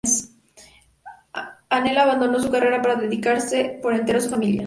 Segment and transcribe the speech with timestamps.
[1.69, 4.59] Anel abandonó su carrera para dedicarse por entero a su familia.